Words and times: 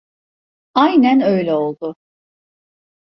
Aynen 0.75 1.21
öyle 1.21 1.53
oldu. 1.55 1.95